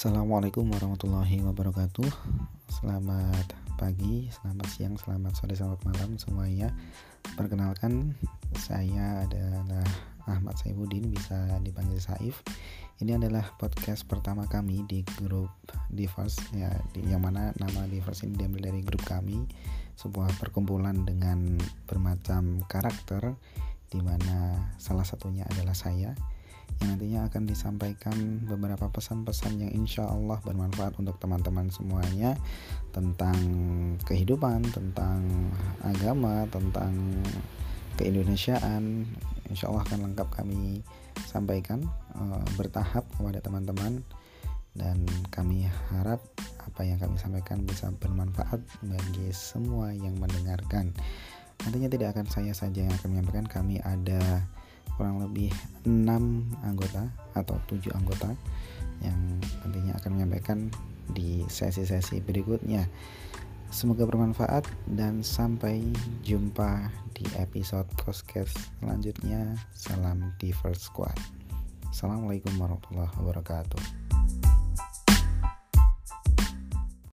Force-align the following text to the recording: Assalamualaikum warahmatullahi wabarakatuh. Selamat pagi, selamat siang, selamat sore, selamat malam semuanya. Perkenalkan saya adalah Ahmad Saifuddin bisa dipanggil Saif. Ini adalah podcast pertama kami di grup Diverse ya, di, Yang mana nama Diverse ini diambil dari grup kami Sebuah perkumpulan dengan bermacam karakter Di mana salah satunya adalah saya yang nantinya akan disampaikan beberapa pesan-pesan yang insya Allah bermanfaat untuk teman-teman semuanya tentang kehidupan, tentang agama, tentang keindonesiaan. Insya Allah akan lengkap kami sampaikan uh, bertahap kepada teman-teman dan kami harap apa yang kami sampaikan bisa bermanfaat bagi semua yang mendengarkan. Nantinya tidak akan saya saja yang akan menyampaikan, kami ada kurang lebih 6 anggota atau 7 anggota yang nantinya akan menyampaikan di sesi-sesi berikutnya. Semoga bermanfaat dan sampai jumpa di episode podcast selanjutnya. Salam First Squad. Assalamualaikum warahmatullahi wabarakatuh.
Assalamualaikum 0.00 0.64
warahmatullahi 0.64 1.44
wabarakatuh. 1.44 2.08
Selamat 2.72 3.52
pagi, 3.76 4.32
selamat 4.32 4.66
siang, 4.72 4.96
selamat 4.96 5.36
sore, 5.36 5.52
selamat 5.52 5.76
malam 5.84 6.16
semuanya. 6.16 6.72
Perkenalkan 7.36 8.16
saya 8.56 9.28
adalah 9.28 9.84
Ahmad 10.24 10.56
Saifuddin 10.56 11.12
bisa 11.12 11.36
dipanggil 11.60 12.00
Saif. 12.00 12.40
Ini 13.04 13.20
adalah 13.20 13.52
podcast 13.60 14.08
pertama 14.08 14.48
kami 14.48 14.88
di 14.88 15.04
grup 15.20 15.52
Diverse 15.92 16.48
ya, 16.56 16.72
di, 16.96 17.04
Yang 17.04 17.20
mana 17.20 17.52
nama 17.60 17.84
Diverse 17.84 18.24
ini 18.24 18.40
diambil 18.40 18.72
dari 18.72 18.80
grup 18.80 19.04
kami 19.04 19.44
Sebuah 20.00 20.32
perkumpulan 20.40 21.04
dengan 21.04 21.60
bermacam 21.84 22.64
karakter 22.72 23.36
Di 23.92 24.00
mana 24.00 24.64
salah 24.80 25.04
satunya 25.04 25.44
adalah 25.44 25.76
saya 25.76 26.16
yang 26.78 26.96
nantinya 26.96 27.20
akan 27.26 27.42
disampaikan 27.44 28.16
beberapa 28.46 28.86
pesan-pesan 28.88 29.66
yang 29.66 29.72
insya 29.74 30.06
Allah 30.06 30.38
bermanfaat 30.40 30.96
untuk 30.96 31.18
teman-teman 31.18 31.68
semuanya 31.68 32.38
tentang 32.94 33.36
kehidupan, 34.06 34.64
tentang 34.70 35.20
agama, 35.82 36.46
tentang 36.48 36.92
keindonesiaan. 37.98 39.04
Insya 39.50 39.68
Allah 39.68 39.82
akan 39.84 40.10
lengkap 40.10 40.28
kami 40.30 40.80
sampaikan 41.26 41.84
uh, 42.16 42.46
bertahap 42.56 43.04
kepada 43.18 43.42
teman-teman 43.42 44.00
dan 44.78 45.02
kami 45.34 45.66
harap 45.90 46.22
apa 46.62 46.86
yang 46.86 47.02
kami 47.02 47.18
sampaikan 47.18 47.66
bisa 47.66 47.90
bermanfaat 47.98 48.62
bagi 48.86 49.28
semua 49.34 49.90
yang 49.90 50.14
mendengarkan. 50.16 50.94
Nantinya 51.66 51.92
tidak 51.92 52.16
akan 52.16 52.26
saya 52.30 52.52
saja 52.56 52.88
yang 52.88 52.94
akan 53.02 53.08
menyampaikan, 53.12 53.44
kami 53.44 53.82
ada 53.84 54.46
kurang 55.00 55.24
lebih 55.24 55.48
6 55.88 56.04
anggota 56.60 57.08
atau 57.32 57.56
7 57.72 57.88
anggota 57.96 58.36
yang 59.00 59.16
nantinya 59.64 59.96
akan 59.96 60.10
menyampaikan 60.12 60.68
di 61.16 61.40
sesi-sesi 61.48 62.20
berikutnya. 62.20 62.84
Semoga 63.72 64.04
bermanfaat 64.04 64.68
dan 64.92 65.24
sampai 65.24 65.80
jumpa 66.20 66.92
di 67.16 67.24
episode 67.40 67.88
podcast 67.96 68.52
selanjutnya. 68.84 69.56
Salam 69.72 70.36
First 70.60 70.92
Squad. 70.92 71.16
Assalamualaikum 71.88 72.52
warahmatullahi 72.60 73.14
wabarakatuh. 73.16 74.09